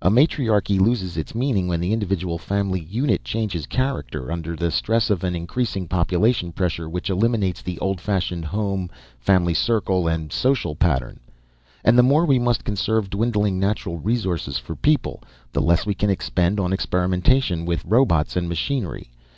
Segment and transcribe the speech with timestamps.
[0.00, 5.10] A matriarchy loses its meaning when the individual family unit changes character, under the stress
[5.10, 10.76] of an increasing population pressure which eliminates the old fashioned home, family circle, and social
[10.76, 11.18] pattern.
[11.82, 15.20] And the more we must conserve dwindling natural resources for people,
[15.52, 19.10] the less we can expend on experimentation with robots and machinery.